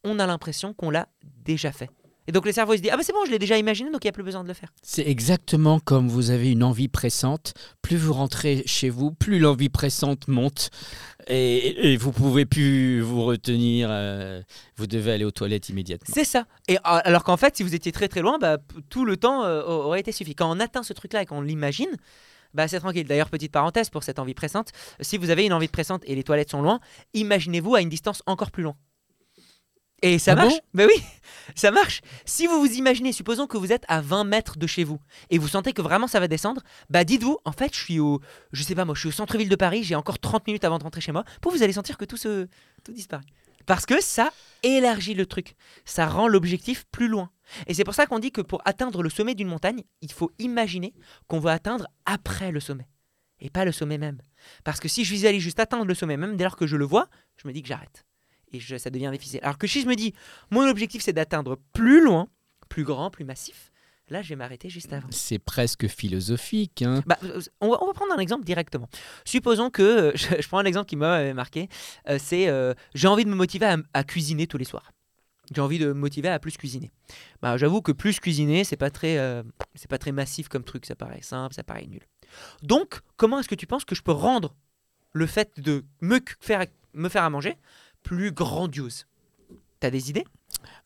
[0.04, 1.08] on a l'impression qu'on l'a
[1.44, 1.90] déjà fait.
[2.28, 3.90] Et donc le cerveau il se dit ah bah c'est bon je l'ai déjà imaginé
[3.90, 4.70] donc il n'y a plus besoin de le faire.
[4.84, 7.54] C'est exactement comme vous avez une envie pressante.
[7.82, 10.70] Plus vous rentrez chez vous, plus l'envie pressante monte
[11.26, 13.90] et, et vous pouvez plus vous retenir.
[13.92, 14.44] euh,
[14.78, 16.14] vous devez aller aux toilettes immédiatement.
[16.14, 16.46] C'est ça.
[16.68, 18.58] Et euh, alors qu'en fait si vous étiez très très loin, bah,
[18.90, 20.36] tout le temps euh, aurait été suffi.
[20.36, 21.90] Quand on atteint ce truc là et qu'on l'imagine,
[22.54, 23.08] bah c'est tranquille.
[23.08, 24.70] D'ailleurs petite parenthèse pour cette envie pressante,
[25.02, 26.80] si vous avez une envie pressante et les toilettes sont loin,
[27.16, 28.76] imaginez-vous à une distance encore plus loin.
[30.02, 30.54] Et ça Ah marche.
[30.54, 31.02] bon Mais oui,
[31.56, 32.02] ça marche.
[32.26, 35.38] Si vous vous imaginez, supposons que vous êtes à 20 mètres de chez vous et
[35.38, 38.64] vous sentez que vraiment ça va descendre, bah dites-vous, en fait, je suis au, je
[38.64, 40.84] sais pas moi, je suis au centre-ville de Paris, j'ai encore 30 minutes avant de
[40.84, 41.24] rentrer chez moi.
[41.42, 42.48] Pour vous allez sentir que tout se,
[42.84, 43.26] tout disparaît.
[43.66, 44.32] Parce que ça
[44.64, 47.30] élargit le truc, ça rend l'objectif plus loin.
[47.68, 50.32] Et c'est pour ça qu'on dit que pour atteindre le sommet d'une montagne, il faut
[50.40, 50.94] imaginer
[51.28, 52.88] qu'on va atteindre après le sommet
[53.40, 54.22] et pas le sommet même.
[54.64, 56.86] Parce que si je visualise juste atteindre le sommet même, dès lors que je le
[56.86, 58.06] vois, je me dis que j'arrête.
[58.54, 59.40] Et je- ça devient difficile.
[59.44, 60.14] Alors que si je me dis,
[60.52, 62.28] mon objectif c'est d'atteindre plus loin,
[62.68, 63.72] plus grand, plus massif,
[64.10, 65.08] là je vais m'arrêter juste avant.
[65.12, 66.82] C'est presque philosophique.
[66.82, 67.04] hein.
[67.06, 68.90] Bah, euh, on, va, on va prendre un exemple directement.
[69.26, 71.70] Supposons que, euh, je, je prends un exemple qui m'a euh, marqué,
[72.10, 74.92] euh, c'est euh, j'ai envie de me motiver à, à cuisiner tous les soirs.
[75.54, 76.92] J'ai envie de me motiver à plus cuisiner.
[77.42, 79.42] Bah, J'avoue que plus cuisiner, c'est pas très, euh,
[79.74, 80.86] c'est pas très massif comme truc.
[80.86, 82.02] Ça paraît simple, ça paraît nul.
[82.62, 84.56] Donc, comment est-ce que tu penses que je peux rendre
[85.12, 87.58] le fait de me faire, me faire à manger
[88.04, 89.06] plus grandiose
[89.80, 90.26] T'as des idées?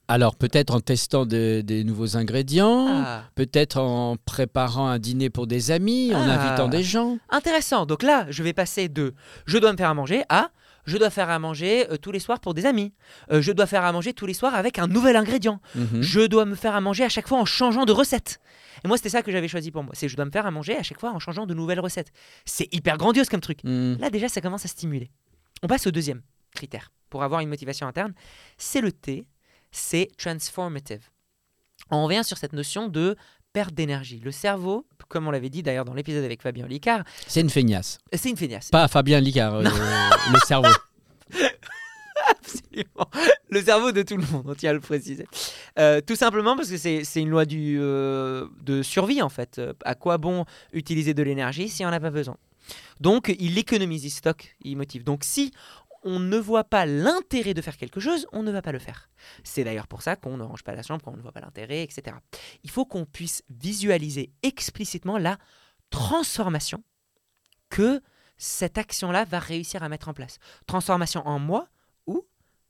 [0.07, 5.47] Alors peut-être en testant de- des nouveaux ingrédients, Ah, peut-être en préparant un dîner pour
[5.47, 6.33] des amis, en Ah.
[6.33, 7.17] invitant des gens.
[7.29, 7.85] Intéressant.
[7.85, 9.13] Donc là, je vais passer de
[9.45, 10.51] je dois me faire à manger à
[10.85, 12.93] je dois faire à manger euh, tous les soirs pour des amis.
[13.31, 15.61] Euh, je dois faire à manger tous les soirs avec un nouvel ingrédient.
[15.75, 16.01] Mhm.
[16.01, 18.41] Je dois me faire à manger à chaque fois en changeant de recette.
[18.83, 19.93] Et moi, c'était ça que j'avais choisi pour moi.
[19.95, 22.11] C'est je dois me faire à manger à chaque fois en changeant de nouvelles recettes.
[22.43, 23.63] C'est hyper grandiose comme truc.
[23.63, 23.95] Mm.
[23.99, 25.09] Là, déjà, ça commence à stimuler.
[25.63, 26.21] On passe au deuxième
[26.53, 28.13] critère pour avoir une motivation interne.
[28.57, 29.25] C'est le T,
[29.71, 31.09] c'est transformative.
[31.91, 33.15] On revient sur cette notion de
[33.51, 34.19] perte d'énergie.
[34.23, 37.99] Le cerveau, comme on l'avait dit d'ailleurs dans l'épisode avec Fabien Licard, C'est une feignasse.
[38.13, 38.69] c'est une feignasse.
[38.69, 39.63] Pas Fabien Licard, euh,
[40.33, 40.69] le cerveau.
[42.29, 43.09] Absolument.
[43.49, 45.27] Le cerveau de tout le monde, on tient à le préciser.
[45.77, 49.59] Euh, tout simplement parce que c'est une loi du, euh, de survie en fait.
[49.59, 52.37] Euh, À quoi bon utiliser de l'énergie si on n'a pas besoin?
[53.01, 55.03] Donc il économise, il stocke, il motive.
[55.03, 55.51] Donc si
[56.03, 59.09] on ne voit pas l'intérêt de faire quelque chose, on ne va pas le faire.
[59.43, 61.41] C'est d'ailleurs pour ça qu'on ne range pas la chambre quand on ne voit pas
[61.41, 62.17] l'intérêt, etc.
[62.63, 65.37] Il faut qu'on puisse visualiser explicitement la
[65.89, 66.83] transformation
[67.69, 68.01] que
[68.37, 70.39] cette action-là va réussir à mettre en place.
[70.67, 71.67] Transformation en moi
[72.07, 72.25] ou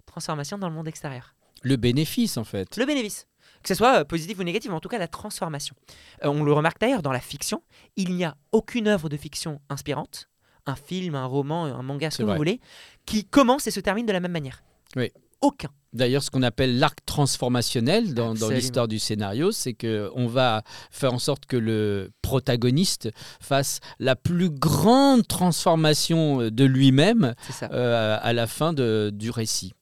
[0.06, 1.36] transformation dans le monde extérieur.
[1.62, 2.78] Le bénéfice, en fait.
[2.78, 3.28] Le bénéfice.
[3.62, 5.76] Que ce soit euh, positif ou négatif, mais en tout cas la transformation.
[6.24, 7.64] Euh, on le remarque d'ailleurs dans la fiction,
[7.96, 10.30] il n'y a aucune œuvre de fiction inspirante,
[10.66, 12.60] un film, un roman, un manga, ce que vous voulez,
[13.06, 14.64] qui commence et se termine de la même manière.
[14.96, 15.12] Oui.
[15.42, 15.70] Aucun.
[15.92, 21.14] D'ailleurs, ce qu'on appelle l'arc transformationnel dans, l'histoire du scénario, c'est que on va faire
[21.14, 23.10] en sorte que le protagoniste
[23.42, 29.74] fasse la plus grande transformation de lui-même euh, à la fin de- du récit.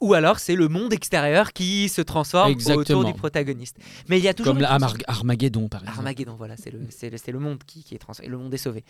[0.00, 3.78] Ou alors c'est le monde extérieur qui se transforme autour du protagoniste.
[4.08, 5.98] Mais il y a toujours Comme la Armageddon, par exemple.
[5.98, 8.84] Armageddon, voilà, c'est le, monde qui, qui est transformé, le monde est sauvé.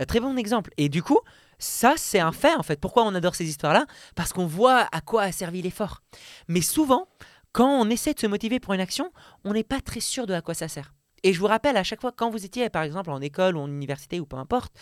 [0.00, 0.70] Euh, très bon exemple.
[0.76, 1.20] Et du coup,
[1.58, 2.80] ça, c'est un fait, en fait.
[2.80, 3.86] Pourquoi on adore ces histoires-là?
[4.14, 6.02] Parce qu'on voit à quoi a servi l'effort.
[6.48, 7.08] Mais souvent,
[7.52, 9.12] quand on essaie de se motiver pour une action,
[9.44, 10.92] on n'est pas très sûr de à quoi ça sert.
[11.26, 13.60] Et je vous rappelle, à chaque fois, quand vous étiez, par exemple, en école ou
[13.60, 14.72] en université ou peu importe,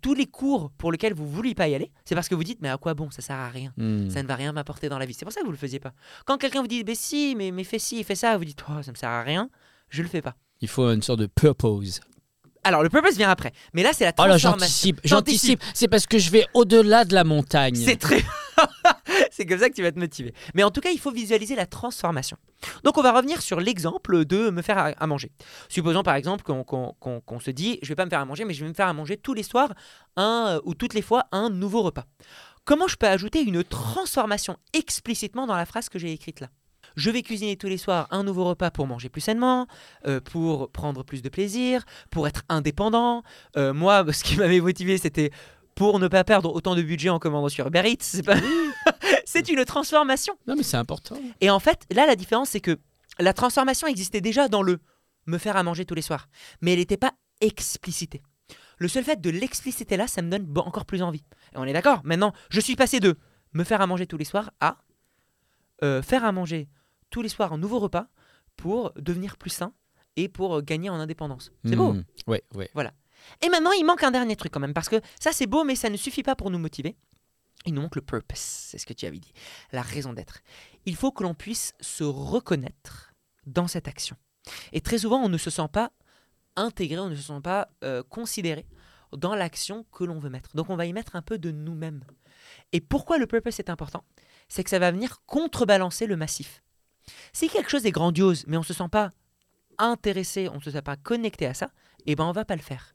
[0.00, 2.44] tous les cours pour lesquels vous ne vouliez pas y aller, c'est parce que vous
[2.44, 3.72] dites, mais à quoi bon, ça sert à rien.
[3.76, 4.08] Hmm.
[4.08, 5.14] Ça ne va rien m'apporter dans la vie.
[5.14, 5.92] C'est pour ça que vous le faisiez pas.
[6.26, 8.82] Quand quelqu'un vous dit, mais si, mais, mais fais ci, fais ça, vous dites, oh,
[8.82, 9.50] ça me sert à rien,
[9.88, 10.36] je le fais pas.
[10.60, 12.00] Il faut une sorte de purpose.
[12.62, 13.52] Alors, le purpose vient après.
[13.72, 14.50] Mais là, c'est la Oh transformation.
[14.52, 15.10] j'anticipe, T'anticipes.
[15.10, 15.62] j'anticipe.
[15.74, 17.74] C'est parce que je vais au-delà de la montagne.
[17.74, 18.22] C'est très.
[19.34, 20.32] C'est comme ça que tu vas te motiver.
[20.54, 22.36] Mais en tout cas, il faut visualiser la transformation.
[22.84, 25.32] Donc, on va revenir sur l'exemple de me faire à, à manger.
[25.68, 28.62] Supposons par exemple qu'on se dit je vais pas me faire à manger, mais je
[28.62, 29.74] vais me faire à manger tous les soirs
[30.16, 32.04] un, euh, ou toutes les fois un nouveau repas.
[32.64, 36.48] Comment je peux ajouter une transformation explicitement dans la phrase que j'ai écrite là?
[36.94, 39.66] Je vais cuisiner tous les soirs un nouveau repas pour manger plus sainement,
[40.06, 43.24] euh, pour prendre plus de plaisir, pour être indépendant.
[43.56, 45.32] Euh, moi, ce qui m'avait motivé, c'était
[45.74, 47.96] pour ne pas perdre autant de budget en commandant sur Uber Eats.
[48.00, 48.36] C'est pas...
[49.34, 50.34] c'est une transformation.
[50.46, 51.16] Non, mais c'est important.
[51.40, 52.78] Et en fait, là, la différence, c'est que
[53.18, 54.80] la transformation existait déjà dans le
[55.26, 56.28] me faire à manger tous les soirs,
[56.60, 58.22] mais elle n'était pas explicitée.
[58.78, 61.24] Le seul fait de l'expliciter là, ça me donne encore plus envie.
[61.54, 63.16] Et on est d'accord Maintenant, je suis passé de
[63.52, 64.78] me faire à manger tous les soirs à
[65.82, 66.68] euh, faire à manger
[67.10, 68.08] tous les soirs un nouveau repas
[68.56, 69.72] pour devenir plus sain
[70.16, 71.52] et pour euh, gagner en indépendance.
[71.64, 71.94] C'est beau.
[71.94, 72.04] Hmm.
[72.26, 72.70] Ouais, ouais.
[73.42, 75.76] Et maintenant, il manque un dernier truc quand même, parce que ça c'est beau, mais
[75.76, 76.96] ça ne suffit pas pour nous motiver.
[77.66, 79.32] Il nous manque le purpose, c'est ce que tu avais dit,
[79.72, 80.40] la raison d'être.
[80.84, 83.14] Il faut que l'on puisse se reconnaître
[83.46, 84.16] dans cette action.
[84.72, 85.90] Et très souvent, on ne se sent pas
[86.56, 88.66] intégré, on ne se sent pas euh, considéré
[89.16, 90.54] dans l'action que l'on veut mettre.
[90.54, 92.04] Donc on va y mettre un peu de nous-mêmes.
[92.72, 94.04] Et pourquoi le purpose est important?
[94.48, 96.62] C'est que ça va venir contrebalancer le massif.
[97.32, 99.12] Si quelque chose est grandiose, mais on ne se sent pas
[99.78, 101.70] intéressé, on ne se sent pas connecté à ça,
[102.06, 102.94] eh ben on va pas le faire.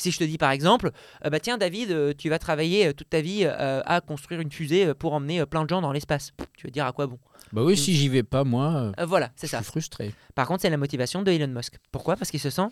[0.00, 0.90] Si je te dis par exemple,
[1.24, 4.50] euh, bah tiens David, euh, tu vas travailler euh, toute ta vie à construire une
[4.50, 7.18] fusée pour emmener plein de gens dans l'espace, tu vas dire à quoi bon?
[7.52, 9.58] Bah oui, si j'y vais pas, moi, Voilà, c'est je ça.
[9.58, 10.14] suis frustré.
[10.34, 11.74] Par contre, c'est la motivation de Elon Musk.
[11.92, 12.16] Pourquoi?
[12.16, 12.68] Parce qu'il se sent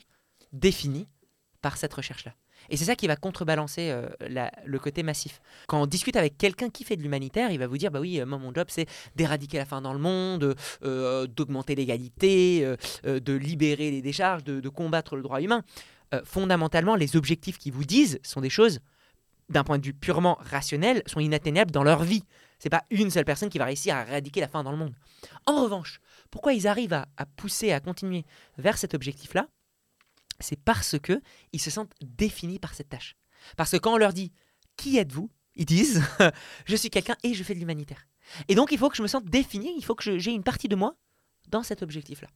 [0.53, 1.07] défini
[1.61, 2.33] par cette recherche-là.
[2.71, 5.41] Et c'est ça qui va contrebalancer euh, la- le côté massif.
[5.69, 8.21] Quand on discute avec quelqu'un qui fait de l'humanitaire, il va vous dire bah oui,
[8.21, 8.87] euh, moi mon job c'est
[9.17, 14.69] d'éradiquer la faim dans le monde, euh, d'augmenter l'égalité, de libérer les décharges, de, de
[14.69, 15.63] combattre le droit humain.
[16.15, 18.81] Euh, fondamentalement, les objectifs qu'ils vous disent sont des choses,
[19.49, 22.25] d'un point de vue purement rationnel, sont inatteignables dans leur vie.
[22.59, 24.95] C'est pas une seule personne qui va réussir à éradiquer la faim dans le monde.
[25.47, 28.25] En revanche, pourquoi ils arrivent à, à pousser, à continuer
[28.57, 29.47] vers cet objectif-là?
[30.41, 31.21] C'est parce que
[31.53, 33.17] ils se sentent définis par cette tâche.
[33.57, 34.33] Parce que quand on leur dit
[34.77, 36.03] qui êtes-vous, ils disent
[36.65, 38.07] je suis quelqu'un et je fais de l'humanitaire.
[38.49, 40.69] Et donc il faut que je me sente défini, il faut que j'ai une partie
[40.69, 40.97] de moi
[41.49, 42.29] dans cet objectif-là.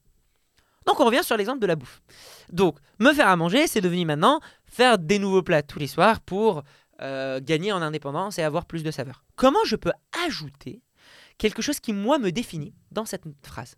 [0.87, 2.03] Donc on revient sur l'exemple de la bouffe.
[2.51, 6.21] Donc me faire à manger, c'est devenu maintenant faire des nouveaux plats tous les soirs
[6.21, 6.63] pour
[7.01, 9.25] euh, gagner en indépendance et avoir plus de saveur.
[9.37, 9.93] Comment je peux
[10.27, 10.83] ajouter
[11.39, 13.77] quelque chose qui moi me définit dans cette phrase?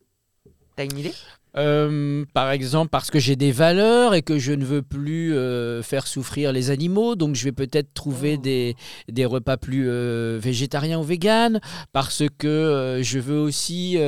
[0.77, 1.15] T'as une idée?
[1.57, 5.83] Euh, par exemple, parce que j'ai des valeurs et que je ne veux plus euh,
[5.83, 8.43] faire souffrir les animaux, donc je vais peut-être trouver Oh.
[8.43, 8.77] des,
[9.09, 11.61] des repas plus euh, végétariens ou véganes,
[11.93, 13.99] parce que je veux aussi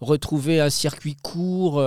[0.00, 1.82] retrouver un circuit court,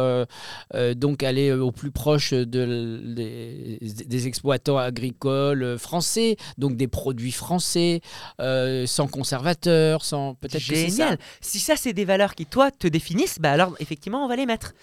[0.96, 8.02] donc aller au plus proche de, des, des exploitants agricoles français, donc des produits français,
[8.40, 11.04] sans conservateurs, sans peut-être que c'est ça.
[11.04, 11.20] Génial.
[11.42, 14.46] Si ça, c'est des valeurs qui, toi, te définissent, bah alors, effectivement, on va les
[14.46, 14.74] mettre.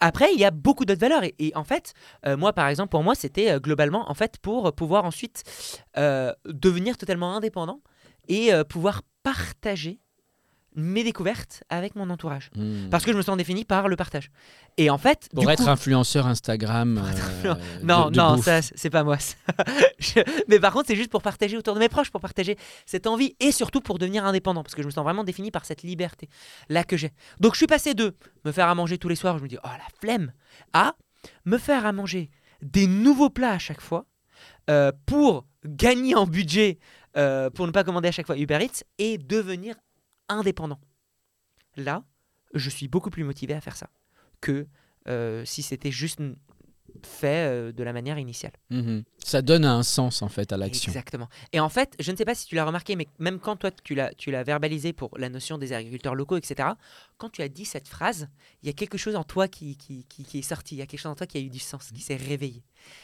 [0.00, 1.22] Après, il y a beaucoup d'autres valeurs.
[1.24, 1.94] Et, en fait,
[2.26, 5.42] euh, moi, par exemple, pour moi, c'était euh, globalement, en fait, pour pouvoir ensuite
[5.96, 7.80] euh, devenir totalement indépendant
[8.28, 10.00] et pouvoir partager
[10.76, 12.50] mes découvertes avec mon entourage.
[12.54, 12.88] Hmm.
[12.90, 14.30] Parce que je me sens défini par le partage.
[14.76, 17.02] Et en fait, Pour du être coup, influenceur Instagram.
[17.44, 18.44] Euh, Non, de- de non, bouffe.
[18.44, 19.16] ça, c'est pas moi.
[19.98, 23.06] Je- Mais par contre, c'est juste pour partager autour de mes proches, pour partager cette
[23.06, 25.82] envie et surtout pour devenir indépendant, parce que je me sens vraiment défini par cette
[25.82, 26.28] liberté
[26.68, 27.12] là que j'ai.
[27.40, 29.56] Donc je suis passé de me faire à manger tous les soirs, je me dis
[29.64, 30.32] oh la flemme,
[30.74, 30.94] à
[31.46, 32.30] me faire à manger
[32.62, 34.04] des nouveaux plats à chaque fois
[34.70, 36.78] euh, pour gagner en budget,
[37.16, 39.74] euh, pour ne pas commander à chaque fois Uber Eats et devenir
[40.28, 40.80] indépendant.
[41.76, 42.04] Là,
[42.54, 43.90] je suis beaucoup plus motivé à faire ça
[44.40, 44.66] que
[45.08, 46.20] euh, si c'était juste
[47.04, 48.52] fait euh, de la manière initiale.
[48.70, 49.04] Mhm.
[49.28, 50.92] Ça donne un sens en fait à l'action.
[50.92, 51.28] Exactement.
[51.52, 53.72] Et en fait, je ne sais pas si tu l'as remarqué, mais même quand toi
[53.72, 56.68] tu l'as, tu l'as verbalisé pour la notion des agriculteurs locaux, etc.,
[57.18, 58.28] quand tu as dit cette phrase,
[58.62, 60.82] il y a quelque chose en toi qui, qui, qui- qui est sorti, il y
[60.82, 62.62] a quelque chose en toi qui a eu du sens, qui s'est réveillé.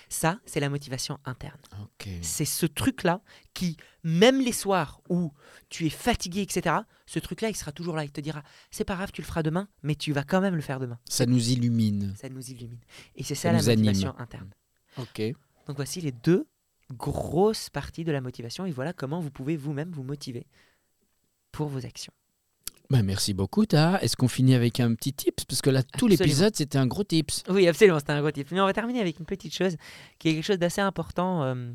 [0.08, 1.58] Ça, c'est la motivation interne.
[1.82, 2.08] Ok.
[2.22, 3.20] C'est ce truc-là
[3.52, 5.32] qui, même les soirs où
[5.70, 8.04] tu es fatigué, etc., ce truc-là, il sera toujours là.
[8.04, 10.54] Il te dira, c'est pas grave, tu le feras demain, mais tu vas quand même
[10.54, 11.00] le faire demain.
[11.08, 12.14] Ça nous illumine.
[12.16, 12.78] Ça nous illumine.
[13.16, 13.87] Et c'est Ça ça, la anime.
[13.87, 14.50] motivation interne.
[14.98, 15.20] Ok.
[15.66, 16.46] Donc voici les deux
[16.92, 20.46] grosses parties de la motivation et voilà comment vous pouvez vous-même vous motiver
[21.53, 22.12] pour vos actions.
[22.90, 24.03] Bah, merci beaucoup, Tara.
[24.03, 25.44] Est-ce qu'on finit avec un petit tips?
[25.46, 27.42] Parce que là, tout l'épisode, c'était un gros tips.
[27.48, 28.51] Oui, absolument, c'était un gros tip.
[28.51, 29.77] Mais on va terminer avec une petite chose
[30.18, 31.72] qui est quelque chose d'assez important euh,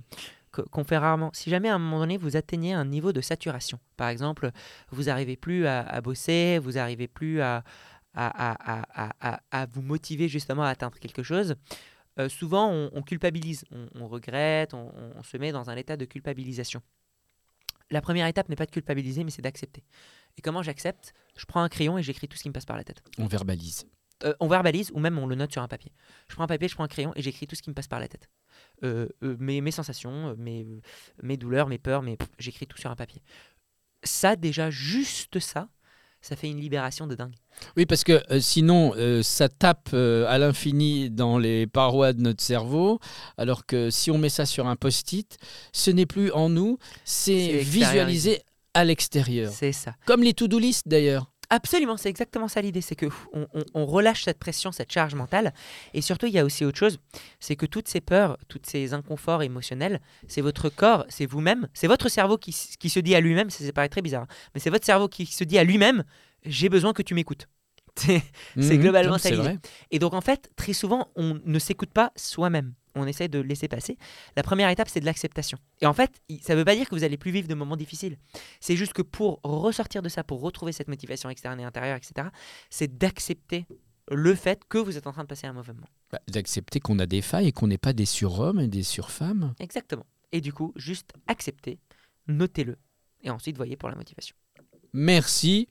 [0.52, 1.32] qu'on fait rarement.
[1.34, 4.52] Si jamais à un moment donné vous atteignez un niveau de saturation, par exemple,
[4.92, 7.64] vous n'arrivez plus à, à bosser, vous n'arrivez plus à-
[8.14, 11.56] à- à- à vous motiver justement à atteindre quelque chose,
[12.20, 14.92] euh, souvent on, on culpabilise, on, on regrette, on,
[15.24, 16.82] se met dans un état de culpabilisation.
[17.90, 19.84] La première étape n'est pas de culpabiliser, mais c'est d'accepter.
[20.38, 21.14] Et comment j'accepte?
[21.38, 23.02] Je prends un crayon et j'écris tout ce qui me passe par la tête.
[23.18, 23.86] On verbalise.
[24.24, 25.92] Euh, on verbalise ou même on le note sur un papier.
[26.28, 27.88] Je prends un papier, je prends un crayon et j'écris tout ce qui me passe
[27.88, 28.30] par la tête.
[28.84, 30.66] Euh, mes, mes sensations, mes,
[31.22, 32.04] mes douleurs, mes peurs,
[32.40, 33.22] j'écris tout sur un papier.
[34.04, 35.70] Ça, déjà, juste ça,
[36.28, 37.36] ça fait une libération de dingue.
[37.78, 42.22] Oui, parce que euh, sinon, euh, ça tape euh, à l'infini dans les parois de
[42.22, 43.00] notre cerveau,
[43.38, 45.38] alors que si on met ça sur un post-it,
[45.72, 48.42] ce n'est plus en nous, c'est visualisé
[48.74, 49.54] à l'extérieur.
[49.54, 49.96] C'est ça.
[50.06, 51.32] Comme les to-do list d'ailleurs.
[51.50, 55.16] Absolument, c'est exactement ça l'idée, c'est que on, on- on relâche cette pression, cette charge
[55.16, 55.54] mentale,
[55.94, 57.00] et surtout il y a aussi autre chose,
[57.40, 61.88] c'est que toutes ces peurs, tous ces inconforts émotionnels, c'est votre corps, c'est vous-même, c'est
[61.88, 64.60] votre cerveau qui, qui se dit à lui-même, ça, ça paraît très bizarre, hein, mais
[64.60, 66.04] c'est votre cerveau qui se dit à lui-même,
[66.46, 67.48] j'ai besoin que tu m'écoutes.
[67.98, 68.22] C'est
[68.56, 69.60] Mhm, globalement ça l'idée.
[69.90, 72.74] Et donc en fait, très souvent, on ne s'écoute pas soi-même.
[72.98, 73.98] On essaie de laisser passer.
[74.36, 75.58] La première étape, c'est de l'acceptation.
[75.82, 77.78] Et en fait, ça ne veut pas dire que vous allez plus vivre de moments
[77.78, 78.18] difficiles.
[78.60, 82.30] C'est juste que pour ressortir de ça, pour retrouver cette motivation externe et intérieure, etc.,
[82.70, 83.66] c'est d'accepter
[84.10, 85.88] le fait que vous êtes en train de passer un mauvais moment.
[86.12, 89.54] Bah, D'accepter qu'on a des failles et qu'on n'est pas des surhommes et des surfemmes.
[89.60, 90.06] Exactement.
[90.32, 91.80] Et du coup, juste accepter,
[92.28, 92.78] notez-le.
[93.24, 94.36] Et ensuite, voyez pour la motivation.
[94.94, 95.68] Merci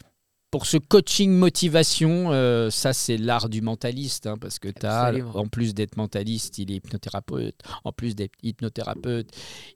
[0.51, 2.31] pour ce coaching motivation.
[2.33, 5.37] euh, ça, c'est l'art du mentaliste, hein, parce que tu as, Absolument.
[5.37, 7.57] en plus d'être mentaliste, il est hypnothérapeute.
[7.85, 9.29] En plus d'être hypnothérapeute,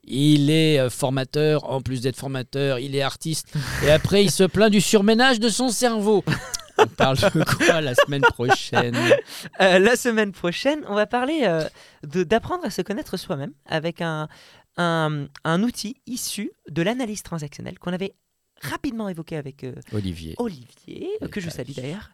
[0.05, 1.69] il est euh, formateur.
[1.71, 3.53] En plus d'être formateur, il est artiste.
[3.85, 6.25] Et après, il se plaint du surménage de son cerveau.
[6.79, 8.97] On parle de quoi la semaine prochaine?
[9.61, 11.69] Euh, la semaine prochaine, on va parler euh,
[12.25, 14.29] d'apprendre à se connaître soi-même avec un,
[14.79, 18.15] un, un outil issu de l'analyse transactionnelle qu'on avait
[18.61, 20.35] rapidement évoqué avec euh, Olivier.
[20.39, 22.11] Olivier, euh, que je salue d'ailleurs,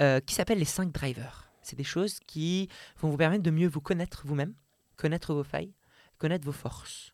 [0.00, 1.50] euh, qui s'appelle les 5 drivers.
[1.62, 2.68] C'est des choses qui
[3.00, 4.54] vont vous permettre de mieux vous connaître vous-même,
[4.96, 5.72] connaître vos failles,
[6.18, 7.12] connaître vos forces.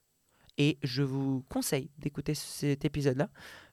[0.59, 3.31] Et je vous conseille d'écouter cet épisode-là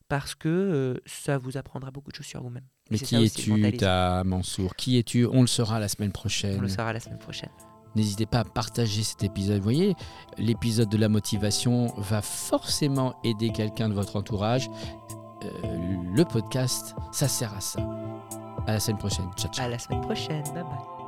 [0.07, 2.65] parce que ça vous apprendra beaucoup de choses sur vous-même.
[2.89, 4.75] Mais qui es-tu, ta Mansour?
[4.75, 5.25] Qui es-tu?
[5.25, 6.61] On le saura la semaine On prochaine.
[6.61, 7.51] le saura la semaine prochaine.
[7.99, 9.57] N'hésitez pas à partager cet épisode.
[9.57, 9.93] Vous voyez,
[10.37, 14.69] l'épisode de la motivation va forcément aider quelqu'un de votre entourage.
[15.43, 15.47] Euh,
[16.13, 17.81] le podcast, ça sert à ça.
[18.67, 19.29] À la semaine prochaine.
[19.35, 19.65] Ciao, ciao.
[19.65, 20.43] À la semaine prochaine.
[20.53, 20.98] Bye bye.